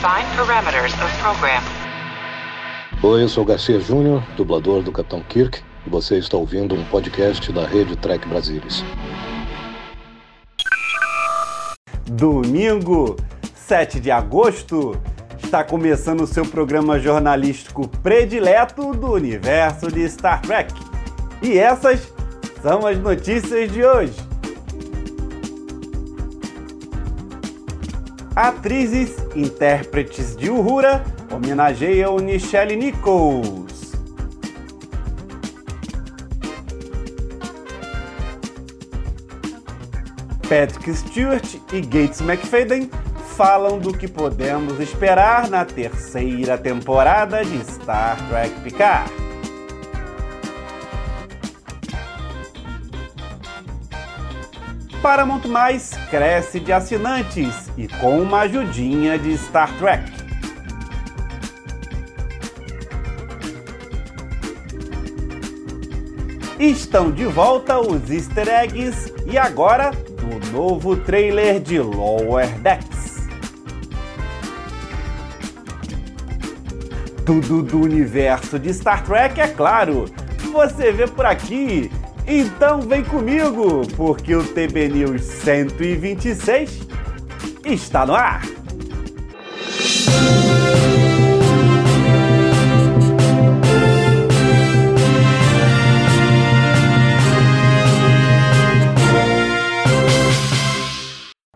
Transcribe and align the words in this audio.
Define 0.00 0.24
parameters 0.34 0.94
of 0.94 1.14
program. 1.18 1.62
Oi, 3.02 3.22
eu 3.22 3.28
sou 3.28 3.44
Garcia 3.44 3.78
Júnior, 3.78 4.22
dublador 4.34 4.82
do 4.82 4.90
Capitão 4.90 5.22
Kirk, 5.22 5.60
e 5.86 5.90
você 5.90 6.16
está 6.16 6.38
ouvindo 6.38 6.74
um 6.74 6.82
podcast 6.86 7.52
da 7.52 7.66
rede 7.66 7.94
Trek 7.96 8.26
Brasilis. 8.26 8.82
Domingo, 12.06 13.14
7 13.54 14.00
de 14.00 14.10
agosto, 14.10 14.98
está 15.44 15.62
começando 15.62 16.22
o 16.22 16.26
seu 16.26 16.46
programa 16.46 16.98
jornalístico 16.98 17.86
predileto 17.86 18.94
do 18.94 19.12
universo 19.12 19.92
de 19.92 20.08
Star 20.08 20.40
Trek. 20.40 20.72
E 21.42 21.58
essas 21.58 22.10
são 22.62 22.86
as 22.86 22.98
notícias 22.98 23.70
de 23.70 23.84
hoje. 23.84 24.29
Atrizes, 28.34 29.16
intérpretes 29.34 30.36
de 30.36 30.50
Uhura 30.50 31.04
homenageiam 31.32 32.16
Nichelle 32.18 32.76
Nichols. 32.76 33.70
Patrick 40.48 40.94
Stewart 40.94 41.60
e 41.72 41.80
Gates 41.80 42.20
McFadden 42.20 42.90
falam 43.36 43.78
do 43.78 43.96
que 43.96 44.08
podemos 44.08 44.80
esperar 44.80 45.48
na 45.48 45.64
terceira 45.64 46.58
temporada 46.58 47.44
de 47.44 47.56
Star 47.58 48.16
Trek 48.28 48.60
Picard. 48.60 49.19
Paramount 55.02 55.46
Mais 55.48 55.92
cresce 56.10 56.60
de 56.60 56.72
assinantes 56.72 57.70
e 57.76 57.88
com 57.88 58.20
uma 58.20 58.40
ajudinha 58.40 59.18
de 59.18 59.36
Star 59.38 59.72
Trek. 59.78 60.12
Estão 66.58 67.10
de 67.10 67.24
volta 67.24 67.80
os 67.80 68.10
easter 68.10 68.46
eggs 68.46 69.10
e 69.24 69.38
agora 69.38 69.90
do 69.90 70.50
novo 70.52 70.94
trailer 70.94 71.60
de 71.60 71.78
Lower 71.78 72.46
Decks. 72.58 73.26
Tudo 77.24 77.62
do 77.62 77.80
universo 77.80 78.58
de 78.58 78.74
Star 78.74 79.02
Trek, 79.02 79.40
é 79.40 79.48
claro, 79.48 80.04
você 80.52 80.92
vê 80.92 81.06
por 81.06 81.24
aqui. 81.24 81.90
Então 82.32 82.80
vem 82.80 83.02
comigo, 83.02 83.82
porque 83.96 84.36
o 84.36 84.44
TB 84.44 84.88
News 84.90 85.20
126 85.20 86.86
está 87.64 88.06
no 88.06 88.14
ar. 88.14 88.42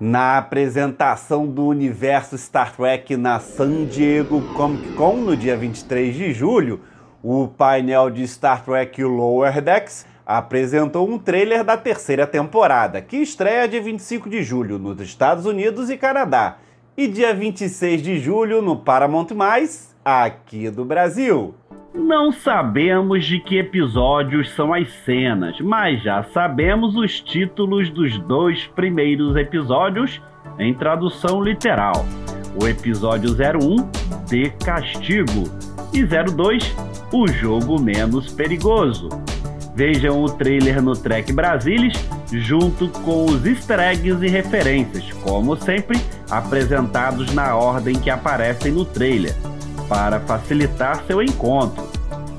Na 0.01 0.39
apresentação 0.39 1.47
do 1.47 1.69
universo 1.69 2.37
Star 2.37 2.75
Trek 2.75 3.17
na 3.17 3.39
San 3.39 3.85
Diego 3.85 4.43
Comic 4.55 4.95
Con 4.95 5.19
no 5.19 5.37
dia 5.37 5.57
23 5.57 6.13
de 6.13 6.33
julho, 6.33 6.81
o 7.23 7.47
painel 7.47 8.11
de 8.11 8.27
Star 8.27 8.65
Trek 8.65 9.01
Lower 9.05 9.63
Decks 9.63 10.13
apresentou 10.27 11.09
um 11.09 11.19
trailer 11.19 11.65
da 11.65 11.77
terceira 11.77 12.27
temporada, 12.27 13.01
que 13.01 13.17
estreia 13.19 13.69
dia 13.69 13.83
25 13.83 14.29
de 14.29 14.43
julho 14.43 14.79
nos 14.79 15.01
Estados 15.01 15.47
Unidos 15.47 15.91
e 15.91 15.97
Canadá, 15.97 16.59
e 16.97 17.07
dia 17.07 17.35
26 17.35 18.03
de 18.03 18.19
julho 18.19 18.63
no 18.63 18.77
Paramount+, 18.77 19.29
aqui 20.05 20.71
do 20.71 20.85
Brasil. 20.85 21.55
Não 21.95 22.33
sabemos 22.33 23.25
de 23.25 23.39
que 23.39 23.57
episódios 23.57 24.51
são 24.55 24.75
as 24.75 24.93
cenas, 25.05 25.61
mas 25.61 26.03
já 26.03 26.25
sabemos 26.25 26.97
os 26.97 27.21
títulos 27.21 27.89
dos 27.91 28.19
dois 28.19 28.67
primeiros 28.67 29.37
episódios 29.37 30.21
em 30.59 30.75
tradução 30.75 31.41
literal. 31.41 32.05
O 32.61 32.67
episódio 32.67 33.31
01, 33.31 34.27
De 34.27 34.51
Castigo, 34.65 35.45
e 35.93 36.05
02, 36.05 36.75
O 37.13 37.29
Jogo 37.29 37.81
Menos 37.81 38.33
Perigoso. 38.33 39.09
Vejam 39.75 40.23
o 40.23 40.31
trailer 40.31 40.81
no 40.81 40.93
Trek 40.93 41.33
Brasilis, 41.33 41.95
junto 42.31 42.89
com 43.01 43.25
os 43.25 43.45
easter 43.45 43.81
eggs 43.81 44.25
e 44.25 44.29
referências, 44.29 45.11
como 45.25 45.57
sempre, 45.57 45.99
apresentados 46.31 47.35
na 47.35 47.57
ordem 47.57 47.99
que 47.99 48.09
aparecem 48.09 48.71
no 48.71 48.85
trailer 48.85 49.35
para 49.89 50.21
facilitar 50.21 51.03
seu 51.07 51.21
encontro, 51.21 51.85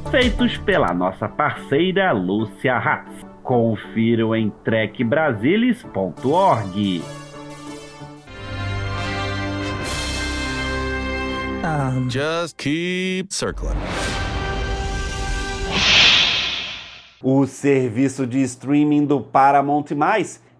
feitos 0.09 0.55
pela 0.57 0.93
nossa 0.93 1.27
parceira 1.27 2.11
Lúcia 2.11 2.77
Hatz. 2.77 3.25
Confiram 3.43 4.35
em 4.35 4.49
trekbrasilis.org. 4.63 7.03
Um, 11.63 12.09
Just 12.09 12.57
keep 12.57 13.31
circling. 13.31 13.77
O 17.27 17.47
serviço 17.47 18.27
de 18.27 18.39
streaming 18.43 19.03
do 19.03 19.19
Paramount+, 19.19 19.87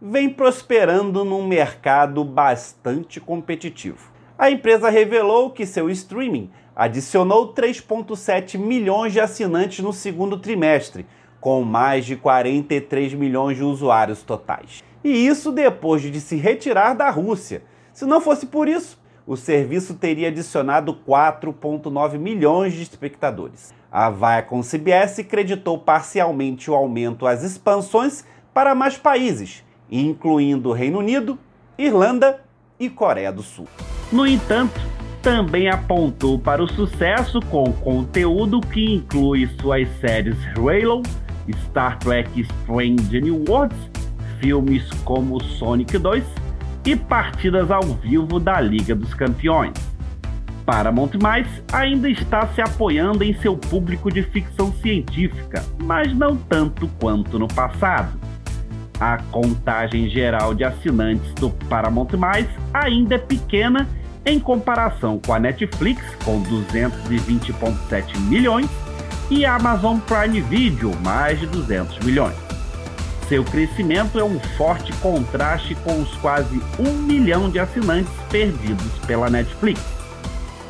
vem 0.02 0.28
prosperando 0.28 1.24
num 1.24 1.46
mercado 1.46 2.26
bastante 2.26 3.22
competitivo. 3.22 4.12
A 4.36 4.50
empresa 4.50 4.90
revelou 4.90 5.52
que 5.52 5.64
seu 5.64 5.92
streaming 5.92 6.50
adicionou 6.76 7.54
3,7 7.54 8.58
milhões 8.58 9.14
de 9.14 9.20
assinantes 9.20 9.86
no 9.86 9.94
segundo 9.94 10.40
trimestre, 10.40 11.06
com 11.40 11.62
mais 11.62 12.04
de 12.04 12.16
43 12.16 13.14
milhões 13.14 13.58
de 13.58 13.64
usuários 13.64 14.24
totais. 14.24 14.84
E 15.04 15.28
isso 15.28 15.52
depois 15.52 16.02
de 16.02 16.20
se 16.20 16.36
retirar 16.36 16.96
da 16.96 17.12
Rússia. 17.12 17.62
Se 17.94 18.06
não 18.06 18.20
fosse 18.20 18.48
por 18.48 18.68
isso, 18.68 19.00
o 19.28 19.36
serviço 19.36 19.96
teria 19.96 20.28
adicionado 20.28 20.98
4,9 21.08 22.18
milhões 22.18 22.74
de 22.74 22.84
espectadores. 22.84 23.74
A 23.92 24.10
Viacom 24.10 24.62
CBS 24.62 25.24
creditou 25.24 25.80
parcialmente 25.80 26.70
o 26.70 26.76
aumento 26.76 27.26
às 27.26 27.44
expansões 27.44 28.24
para 28.54 28.76
mais 28.76 28.98
países, 28.98 29.64
incluindo 29.90 30.72
Reino 30.72 31.00
Unido, 31.00 31.40
Irlanda 31.78 32.42
e 32.80 32.90
Coreia 32.90 33.32
do 33.32 33.42
Sul. 33.42 33.68
No 34.12 34.28
entanto, 34.28 34.80
também 35.22 35.70
apontou 35.70 36.38
para 36.38 36.64
o 36.64 36.68
sucesso 36.68 37.40
com 37.50 37.74
conteúdo 37.74 38.62
que 38.62 38.94
inclui 38.94 39.50
suas 39.60 39.90
séries 40.00 40.38
Halo, 40.56 41.02
Star 41.66 41.98
Trek 41.98 42.30
Strange 42.40 43.22
New 43.22 43.44
Worlds, 43.48 43.78
filmes 44.40 44.88
como 45.04 45.42
Sonic 45.44 45.98
2 45.98 46.45
e 46.86 46.96
partidas 46.96 47.72
ao 47.72 47.82
vivo 47.82 48.40
da 48.40 48.62
Liga 48.62 48.96
dos 48.96 49.14
Campeões. 49.14 49.74
Paramount 50.66 51.12
Mais 51.22 51.48
ainda 51.72 52.10
está 52.10 52.48
se 52.48 52.62
apoiando 52.62 53.24
em 53.24 53.34
seu 53.40 53.56
público 53.56 54.12
de 54.12 54.24
ficção 54.24 54.74
científica, 54.74 55.64
mas 55.80 56.14
não 56.16 56.36
tanto 56.36 56.88
quanto 57.00 57.38
no 57.38 57.48
passado. 57.48 58.20
A 59.00 59.18
contagem 59.32 60.10
geral 60.10 60.54
de 60.54 60.64
assinantes 60.64 61.34
do 61.34 61.50
Paramount 61.50 62.14
Mais 62.18 62.48
ainda 62.74 63.16
é 63.16 63.20
pequena 63.20 63.88
em 64.26 64.40
comparação 64.40 65.20
com 65.24 65.34
a 65.34 65.40
Netflix, 65.40 66.02
com 66.24 66.42
220,7 66.44 68.18
milhões, 68.22 68.70
e 69.30 69.46
a 69.46 69.56
Amazon 69.56 70.00
Prime 70.00 70.42
Video, 70.42 70.92
mais 71.04 71.40
de 71.40 71.48
200 71.48 72.00
milhões. 72.00 72.45
Seu 73.28 73.44
crescimento 73.44 74.20
é 74.20 74.24
um 74.24 74.40
forte 74.56 74.94
contraste 74.98 75.74
com 75.74 76.00
os 76.00 76.16
quase 76.18 76.62
um 76.78 76.92
milhão 76.94 77.50
de 77.50 77.58
assinantes 77.58 78.14
perdidos 78.30 78.92
pela 79.08 79.32
Netflix. 79.32 79.82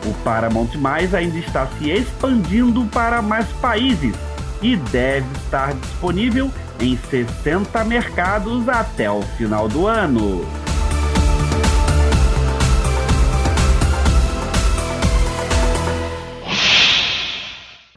O 0.05 0.13
Paramount 0.23 0.73
Mais 0.75 1.13
ainda 1.13 1.37
está 1.37 1.67
se 1.67 1.89
expandindo 1.89 2.85
para 2.85 3.21
mais 3.21 3.45
países 3.53 4.15
e 4.61 4.77
deve 4.77 5.27
estar 5.35 5.73
disponível 5.73 6.49
em 6.79 6.95
60 6.95 7.83
mercados 7.83 8.69
até 8.69 9.11
o 9.11 9.21
final 9.21 9.67
do 9.67 9.85
ano. 9.85 10.45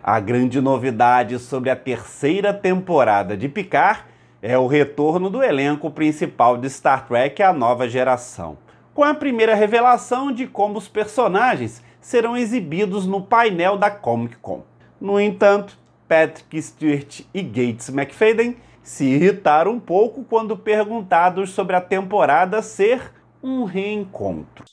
A 0.03 0.19
grande 0.19 0.61
novidade 0.61 1.38
sobre 1.38 1.71
a 1.71 1.77
terceira 1.77 2.53
temporada 2.53 3.37
de 3.37 3.49
Picard 3.49 4.18
é 4.40 4.56
o 4.56 4.67
retorno 4.67 5.29
do 5.29 5.43
elenco 5.43 5.90
principal 5.90 6.56
de 6.56 6.70
Star 6.70 7.06
Trek 7.06 7.43
A 7.43 7.52
Nova 7.52 7.88
Geração, 7.88 8.56
com 8.94 9.02
a 9.02 9.14
primeira 9.14 9.55
revelação 9.55 10.32
de 10.32 10.46
como 10.46 10.79
os 10.79 10.88
personagens 10.88 11.82
serão 12.00 12.37
exibidos 12.37 13.06
no 13.06 13.20
painel 13.20 13.76
da 13.76 13.90
Comic 13.90 14.37
Con. 14.37 14.62
No 15.00 15.20
entanto, 15.20 15.76
Patrick 16.08 16.62
Stewart 16.62 17.20
e 17.35 17.43
Gates 17.43 17.88
McFadden 17.88 18.56
se 18.82 19.05
irritaram 19.05 19.73
um 19.73 19.81
pouco 19.81 20.25
quando 20.25 20.56
perguntados 20.56 21.50
sobre 21.50 21.76
a 21.76 21.81
temporada 21.81 22.62
ser 22.62 23.12
um 23.43 23.64
reencontro. 23.64 24.64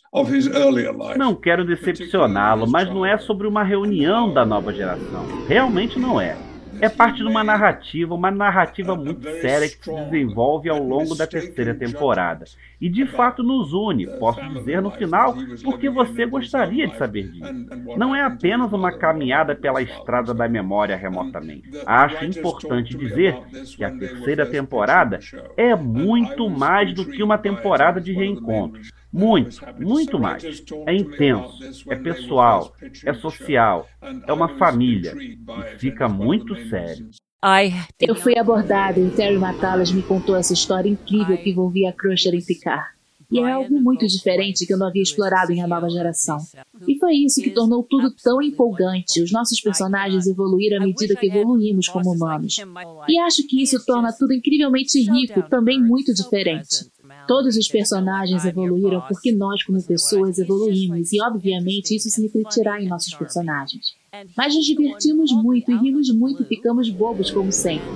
Não 1.17 1.35
quero 1.35 1.65
decepcioná-lo, 1.65 2.65
mas 2.69 2.89
não 2.89 3.05
é 3.05 3.17
sobre 3.17 3.47
uma 3.47 3.63
reunião 3.63 4.33
da 4.33 4.45
nova 4.45 4.73
geração. 4.73 5.25
Realmente 5.47 5.99
não 5.99 6.19
é 6.21 6.37
é 6.81 6.89
parte 6.89 7.17
de 7.17 7.23
uma 7.23 7.43
narrativa, 7.43 8.13
uma 8.13 8.31
narrativa 8.31 8.95
muito 8.95 9.23
séria 9.41 9.67
que 9.69 9.83
se 9.83 9.91
desenvolve 9.91 10.69
ao 10.69 10.81
longo 10.81 11.15
da 11.15 11.27
terceira 11.27 11.73
temporada. 11.73 12.45
E 12.79 12.89
de 12.89 13.05
fato 13.05 13.41
nos 13.41 13.73
une, 13.73 14.05
posso 14.19 14.41
dizer 14.49 14.81
no 14.81 14.91
final, 14.91 15.35
porque 15.63 15.89
você 15.89 16.25
gostaria 16.25 16.87
de 16.87 16.97
saber 16.97 17.31
disso. 17.31 17.51
Não 17.97 18.15
é 18.15 18.21
apenas 18.21 18.73
uma 18.73 18.91
caminhada 18.91 19.55
pela 19.55 19.81
estrada 19.81 20.33
da 20.33 20.47
memória 20.47 20.95
remotamente. 20.95 21.69
Acho 21.85 22.25
importante 22.25 22.97
dizer 22.97 23.37
que 23.75 23.83
a 23.83 23.91
terceira 23.91 24.45
temporada 24.45 25.19
é 25.55 25.75
muito 25.75 26.49
mais 26.49 26.93
do 26.93 27.05
que 27.05 27.23
uma 27.23 27.37
temporada 27.37 28.01
de 28.01 28.11
reencontros. 28.11 28.91
Muito, 29.15 29.61
muito 29.79 30.19
mais. 30.19 30.43
É 30.85 30.93
intenso, 30.93 31.89
é 31.89 31.95
pessoal, 31.95 32.73
é 33.05 33.13
social, 33.13 33.87
é 34.27 34.33
uma 34.33 34.57
família 34.57 35.13
e 35.17 35.77
fica 35.79 36.09
muito 36.09 36.53
sério. 36.67 37.09
Eu 37.97 38.13
fui 38.13 38.37
abordada 38.37 38.99
e 38.99 39.09
Terry 39.11 39.37
Matalas 39.37 39.89
me 39.89 40.03
contou 40.03 40.35
essa 40.35 40.51
história 40.51 40.89
incrível 40.89 41.37
que 41.37 41.51
envolvia 41.51 41.91
a 41.91 41.93
Crusher 41.93 42.35
em 42.35 42.43
Picard. 42.43 42.95
E 43.31 43.39
é 43.39 43.51
algo 43.51 43.81
muito 43.81 44.05
diferente 44.05 44.65
que 44.65 44.73
eu 44.73 44.77
não 44.77 44.87
havia 44.87 45.01
explorado 45.01 45.51
em 45.51 45.61
A 45.61 45.67
Nova 45.67 45.89
Geração. 45.89 46.37
E 46.87 46.97
foi 46.99 47.15
isso 47.15 47.41
que 47.41 47.49
tornou 47.49 47.83
tudo 47.83 48.13
tão 48.23 48.41
empolgante. 48.41 49.21
Os 49.21 49.31
nossos 49.31 49.59
personagens 49.61 50.27
evoluíram 50.27 50.81
à 50.81 50.85
medida 50.85 51.15
que 51.15 51.27
evoluímos 51.27 51.87
como 51.87 52.11
humanos. 52.11 52.57
E 53.07 53.17
acho 53.19 53.47
que 53.47 53.61
isso 53.61 53.83
torna 53.85 54.13
tudo 54.13 54.33
incrivelmente 54.33 54.99
rico, 54.99 55.41
também 55.49 55.81
muito 55.81 56.13
diferente. 56.13 56.85
Todos 57.27 57.55
os 57.55 57.67
personagens 57.67 58.45
evoluíram 58.45 59.01
porque 59.07 59.31
nós, 59.31 59.63
como 59.63 59.81
pessoas, 59.83 60.37
evoluímos, 60.37 61.11
e 61.11 61.21
obviamente 61.21 61.95
isso 61.95 62.09
se 62.09 62.21
refletirá 62.21 62.81
em 62.81 62.87
nossos 62.87 63.13
personagens. 63.13 63.95
Mas 64.35 64.55
nos 64.55 64.65
divertimos 64.65 65.31
muito 65.31 65.71
e 65.71 65.77
rimos 65.77 66.13
muito 66.13 66.43
e 66.43 66.45
ficamos 66.45 66.89
bobos 66.89 67.31
como 67.31 67.51
sempre. 67.51 67.87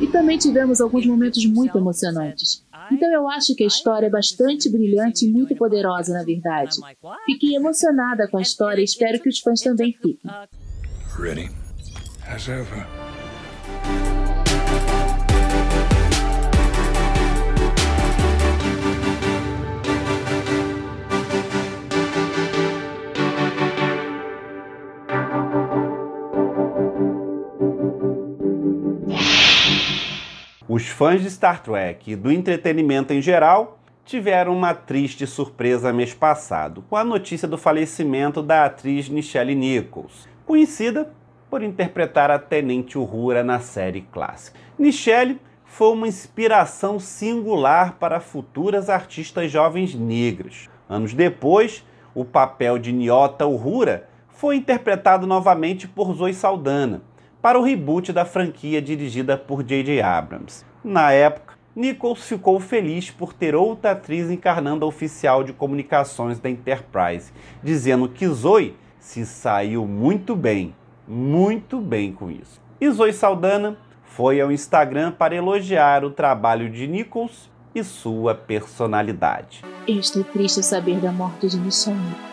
E 0.00 0.06
também 0.06 0.38
tivemos 0.38 0.80
alguns 0.80 1.06
momentos 1.06 1.44
muito 1.46 1.78
emocionantes. 1.78 2.64
Então 2.90 3.10
eu 3.10 3.28
acho 3.28 3.54
que 3.54 3.64
a 3.64 3.66
história 3.66 4.06
é 4.06 4.10
bastante 4.10 4.68
brilhante 4.68 5.24
e 5.24 5.30
muito 5.30 5.54
poderosa, 5.54 6.12
na 6.12 6.24
verdade. 6.24 6.76
Fiquei 7.26 7.54
emocionada 7.54 8.28
com 8.28 8.38
a 8.38 8.42
história 8.42 8.80
e 8.80 8.84
espero 8.84 9.20
que 9.20 9.28
os 9.28 9.38
fãs 9.38 9.60
também 9.60 9.92
fiquem. 9.92 10.30
Ready 11.16 11.50
as 12.26 12.48
ever. 12.48 13.11
Os 30.74 30.88
fãs 30.88 31.20
de 31.20 31.30
Star 31.30 31.62
Trek 31.62 32.10
e 32.10 32.16
do 32.16 32.32
entretenimento 32.32 33.12
em 33.12 33.20
geral 33.20 33.78
tiveram 34.06 34.56
uma 34.56 34.72
triste 34.72 35.26
surpresa 35.26 35.92
mês 35.92 36.14
passado 36.14 36.82
com 36.88 36.96
a 36.96 37.04
notícia 37.04 37.46
do 37.46 37.58
falecimento 37.58 38.42
da 38.42 38.64
atriz 38.64 39.06
Nichelle 39.10 39.54
Nichols, 39.54 40.26
conhecida 40.46 41.12
por 41.50 41.62
interpretar 41.62 42.30
a 42.30 42.38
Tenente 42.38 42.96
Uhura 42.96 43.44
na 43.44 43.60
série 43.60 44.00
clássica. 44.00 44.58
Nichelle 44.78 45.38
foi 45.66 45.92
uma 45.92 46.08
inspiração 46.08 46.98
singular 46.98 47.98
para 47.98 48.18
futuras 48.18 48.88
artistas 48.88 49.50
jovens 49.50 49.94
negras. 49.94 50.70
Anos 50.88 51.12
depois, 51.12 51.84
o 52.14 52.24
papel 52.24 52.78
de 52.78 52.94
Nyota 52.94 53.44
Uhura 53.44 54.08
foi 54.30 54.56
interpretado 54.56 55.26
novamente 55.26 55.86
por 55.86 56.14
Zoe 56.14 56.32
Saldana, 56.32 57.02
para 57.42 57.58
o 57.58 57.62
reboot 57.62 58.12
da 58.12 58.24
franquia 58.24 58.80
dirigida 58.80 59.36
por 59.36 59.64
J.J. 59.64 60.00
Abrams. 60.00 60.64
Na 60.84 61.10
época, 61.10 61.54
Nichols 61.74 62.22
ficou 62.22 62.60
feliz 62.60 63.10
por 63.10 63.32
ter 63.32 63.56
outra 63.56 63.90
atriz 63.90 64.30
encarnando 64.30 64.84
a 64.84 64.88
oficial 64.88 65.42
de 65.42 65.52
comunicações 65.52 66.38
da 66.38 66.48
Enterprise, 66.48 67.32
dizendo 67.62 68.08
que 68.08 68.28
Zoe 68.28 68.76
se 69.00 69.26
saiu 69.26 69.86
muito 69.86 70.36
bem, 70.36 70.72
muito 71.08 71.80
bem 71.80 72.12
com 72.12 72.30
isso. 72.30 72.60
E 72.80 72.88
Zoe 72.90 73.12
Saldana 73.12 73.76
foi 74.04 74.40
ao 74.40 74.52
Instagram 74.52 75.10
para 75.10 75.34
elogiar 75.34 76.04
o 76.04 76.10
trabalho 76.10 76.70
de 76.70 76.86
Nichols 76.86 77.50
e 77.74 77.82
sua 77.82 78.34
personalidade. 78.34 79.64
Estou 79.88 80.22
triste 80.22 80.62
saber 80.62 81.00
da 81.00 81.10
morte 81.10 81.48
de 81.48 81.58
Nichols. 81.58 82.31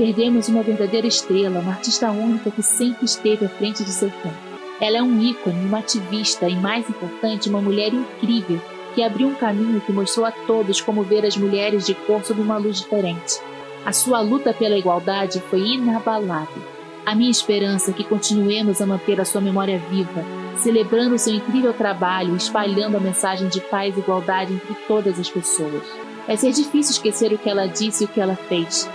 Perdemos 0.00 0.48
uma 0.48 0.62
verdadeira 0.62 1.06
estrela, 1.06 1.60
uma 1.60 1.72
artista 1.72 2.10
única 2.10 2.50
que 2.50 2.62
sempre 2.62 3.04
esteve 3.04 3.44
à 3.44 3.48
frente 3.50 3.84
de 3.84 3.90
seu 3.90 4.08
tempo. 4.08 4.34
Ela 4.80 4.96
é 4.96 5.02
um 5.02 5.20
ícone, 5.20 5.66
uma 5.66 5.80
ativista 5.80 6.48
e, 6.48 6.56
mais 6.56 6.88
importante, 6.88 7.50
uma 7.50 7.60
mulher 7.60 7.92
incrível 7.92 8.58
que 8.94 9.02
abriu 9.02 9.28
um 9.28 9.34
caminho 9.34 9.78
que 9.82 9.92
mostrou 9.92 10.24
a 10.24 10.32
todos 10.32 10.80
como 10.80 11.02
ver 11.02 11.26
as 11.26 11.36
mulheres 11.36 11.84
de 11.84 11.94
cor 11.94 12.24
sob 12.24 12.40
uma 12.40 12.56
luz 12.56 12.78
diferente. 12.78 13.42
A 13.84 13.92
sua 13.92 14.22
luta 14.22 14.54
pela 14.54 14.78
igualdade 14.78 15.38
foi 15.50 15.60
inabalável. 15.60 16.62
A 17.04 17.14
minha 17.14 17.30
esperança 17.30 17.90
é 17.90 17.92
que 17.94 18.02
continuemos 18.02 18.80
a 18.80 18.86
manter 18.86 19.20
a 19.20 19.26
sua 19.26 19.42
memória 19.42 19.78
viva, 19.90 20.24
celebrando 20.56 21.18
seu 21.18 21.34
incrível 21.34 21.74
trabalho, 21.74 22.34
espalhando 22.34 22.96
a 22.96 23.00
mensagem 23.00 23.48
de 23.48 23.60
paz 23.60 23.94
e 23.94 24.00
igualdade 24.00 24.54
entre 24.54 24.74
todas 24.88 25.20
as 25.20 25.28
pessoas. 25.28 25.84
Vai 26.26 26.38
ser 26.38 26.52
difícil 26.52 26.92
esquecer 26.92 27.34
o 27.34 27.38
que 27.38 27.50
ela 27.50 27.66
disse 27.66 28.04
e 28.04 28.06
o 28.06 28.08
que 28.08 28.18
ela 28.18 28.34
fez, 28.34 28.88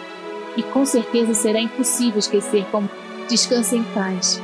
e 0.57 0.63
com 0.63 0.85
certeza 0.85 1.33
será 1.33 1.59
impossível 1.59 2.19
esquecer 2.19 2.65
como 2.71 2.89
descansa 3.29 3.75
em 3.75 3.83
paz, 3.83 4.41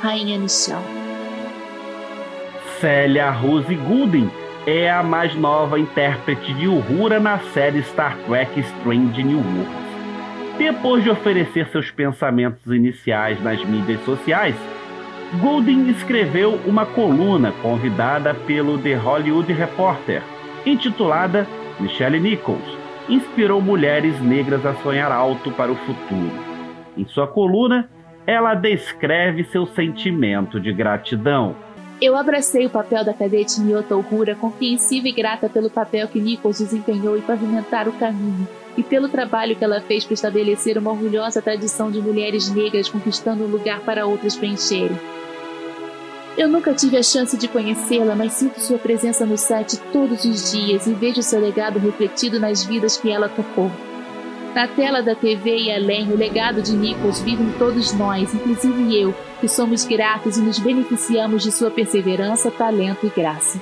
Rainha 0.00 0.38
Michelle. 0.38 0.82
Célia 2.80 3.30
Rose 3.30 3.74
Goulding 3.74 4.30
é 4.66 4.90
a 4.90 5.02
mais 5.02 5.34
nova 5.34 5.78
intérprete 5.78 6.52
de 6.54 6.66
Uhura 6.66 7.20
na 7.20 7.38
série 7.54 7.82
Star 7.82 8.16
Trek 8.26 8.58
Strange 8.60 9.22
New 9.22 9.38
Worlds. 9.38 9.86
Depois 10.58 11.04
de 11.04 11.10
oferecer 11.10 11.68
seus 11.68 11.90
pensamentos 11.90 12.66
iniciais 12.66 13.42
nas 13.42 13.62
mídias 13.64 14.02
sociais, 14.04 14.54
Goulding 15.40 15.88
escreveu 15.90 16.58
uma 16.66 16.86
coluna 16.86 17.52
convidada 17.62 18.34
pelo 18.34 18.78
The 18.78 18.94
Hollywood 18.94 19.52
Reporter, 19.52 20.22
intitulada 20.64 21.46
Michelle 21.78 22.18
Nichols, 22.18 22.85
inspirou 23.08 23.60
mulheres 23.60 24.20
negras 24.20 24.64
a 24.66 24.74
sonhar 24.76 25.12
alto 25.12 25.50
para 25.52 25.70
o 25.70 25.76
futuro. 25.76 26.32
Em 26.96 27.06
sua 27.06 27.26
coluna, 27.26 27.88
ela 28.26 28.54
descreve 28.54 29.44
seu 29.44 29.66
sentimento 29.66 30.60
de 30.60 30.72
gratidão. 30.72 31.54
Eu 32.00 32.16
abracei 32.16 32.66
o 32.66 32.70
papel 32.70 33.04
da 33.04 33.14
cadete 33.14 33.60
Nyota 33.60 33.96
Uhura, 33.96 34.34
compreensiva 34.34 35.08
e 35.08 35.12
grata 35.12 35.48
pelo 35.48 35.70
papel 35.70 36.08
que 36.08 36.20
Nichols 36.20 36.58
desempenhou 36.58 37.16
em 37.16 37.22
pavimentar 37.22 37.88
o 37.88 37.92
caminho 37.92 38.46
e 38.76 38.82
pelo 38.82 39.08
trabalho 39.08 39.56
que 39.56 39.64
ela 39.64 39.80
fez 39.80 40.04
para 40.04 40.14
estabelecer 40.14 40.76
uma 40.76 40.90
orgulhosa 40.90 41.40
tradição 41.40 41.90
de 41.90 42.00
mulheres 42.00 42.50
negras 42.50 42.88
conquistando 42.88 43.44
um 43.44 43.48
lugar 43.48 43.80
para 43.80 44.06
outras 44.06 44.36
preencherem. 44.36 44.98
Eu 46.36 46.48
nunca 46.48 46.74
tive 46.74 46.98
a 46.98 47.02
chance 47.02 47.34
de 47.34 47.48
conhecê-la, 47.48 48.14
mas 48.14 48.34
sinto 48.34 48.60
sua 48.60 48.76
presença 48.76 49.24
no 49.24 49.38
set 49.38 49.78
todos 49.90 50.22
os 50.26 50.52
dias 50.52 50.86
e 50.86 50.92
vejo 50.92 51.22
seu 51.22 51.40
legado 51.40 51.78
refletido 51.78 52.38
nas 52.38 52.62
vidas 52.62 52.98
que 52.98 53.10
ela 53.10 53.26
tocou. 53.26 53.70
Na 54.54 54.68
tela 54.68 55.02
da 55.02 55.14
TV 55.14 55.56
e 55.56 55.72
além, 55.72 56.12
o 56.12 56.16
legado 56.16 56.60
de 56.60 56.76
Nichols 56.76 57.22
vive 57.22 57.42
em 57.42 57.52
todos 57.52 57.94
nós, 57.94 58.34
inclusive 58.34 59.00
eu, 59.00 59.14
que 59.40 59.48
somos 59.48 59.86
gratos 59.86 60.36
e 60.36 60.42
nos 60.42 60.58
beneficiamos 60.58 61.42
de 61.42 61.50
sua 61.50 61.70
perseverança, 61.70 62.50
talento 62.50 63.06
e 63.06 63.08
graça. 63.08 63.58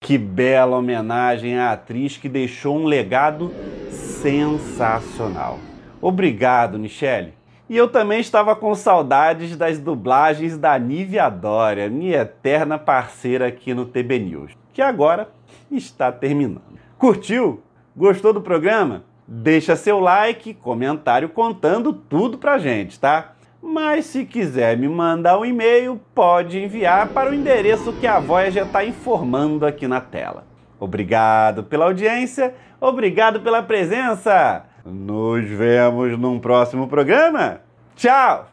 Que 0.00 0.16
bela 0.16 0.76
homenagem 0.76 1.58
à 1.58 1.72
atriz 1.72 2.16
que 2.16 2.28
deixou 2.28 2.76
um 2.78 2.84
legado 2.84 3.52
sensacional. 3.90 5.58
Obrigado, 6.00 6.78
Michele. 6.78 7.32
E 7.72 7.76
eu 7.78 7.88
também 7.88 8.20
estava 8.20 8.54
com 8.54 8.74
saudades 8.74 9.56
das 9.56 9.78
dublagens 9.78 10.58
da 10.58 10.78
Nívia 10.78 11.30
Dória, 11.30 11.88
minha 11.88 12.18
eterna 12.18 12.78
parceira 12.78 13.46
aqui 13.46 13.72
no 13.72 13.86
TB 13.86 14.18
News, 14.18 14.52
que 14.74 14.82
agora 14.82 15.30
está 15.70 16.12
terminando. 16.12 16.60
Curtiu? 16.98 17.62
Gostou 17.96 18.34
do 18.34 18.42
programa? 18.42 19.04
Deixa 19.26 19.74
seu 19.74 20.00
like, 20.00 20.52
comentário 20.52 21.30
contando 21.30 21.94
tudo 21.94 22.36
pra 22.36 22.58
gente, 22.58 23.00
tá? 23.00 23.32
Mas 23.62 24.04
se 24.04 24.26
quiser 24.26 24.76
me 24.76 24.86
mandar 24.86 25.38
um 25.38 25.44
e-mail, 25.46 25.98
pode 26.14 26.58
enviar 26.58 27.08
para 27.08 27.30
o 27.30 27.34
endereço 27.34 27.94
que 27.94 28.06
a 28.06 28.20
Voyager 28.20 28.66
está 28.66 28.84
informando 28.84 29.64
aqui 29.64 29.88
na 29.88 29.98
tela. 29.98 30.44
Obrigado 30.78 31.64
pela 31.64 31.86
audiência, 31.86 32.54
obrigado 32.78 33.40
pela 33.40 33.62
presença! 33.62 34.70
Nos 34.84 35.48
vemos 35.48 36.18
num 36.18 36.38
próximo 36.40 36.88
programa. 36.88 37.60
Tchau! 37.96 38.48